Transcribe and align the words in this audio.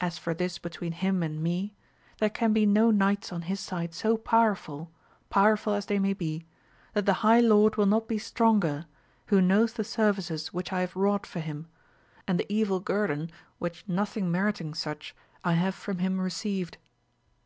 As 0.00 0.16
for 0.16 0.32
this 0.32 0.58
between 0.58 0.92
him 0.92 1.22
and 1.22 1.42
me, 1.42 1.74
there 2.18 2.30
can 2.30 2.54
be 2.54 2.64
no 2.64 2.90
knights 2.90 3.30
on 3.30 3.42
his 3.42 3.60
side 3.60 3.92
so 3.92 4.16
powerful, 4.16 4.90
powerful 5.28 5.74
as 5.74 5.84
they 5.84 5.98
may 5.98 6.14
be, 6.14 6.46
that 6.94 7.04
the 7.04 7.12
high 7.20 7.40
Lord 7.40 7.76
will 7.76 7.84
not 7.84 8.08
be 8.08 8.16
stronger, 8.16 8.86
who 9.26 9.42
knows 9.42 9.74
the 9.74 9.84
services 9.84 10.54
which 10.54 10.72
I 10.72 10.80
have 10.80 10.96
wrought 10.96 11.26
for 11.26 11.40
him, 11.40 11.66
and 12.26 12.40
the 12.40 12.50
evil 12.50 12.80
guerdon, 12.80 13.30
which 13.58 13.84
nothing 13.86 14.30
meriting 14.32 14.72
such, 14.72 15.14
I 15.44 15.52
have 15.52 15.74
from 15.74 15.98
him 15.98 16.22
received. 16.22 16.78